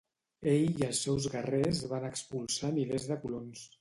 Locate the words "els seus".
0.87-1.27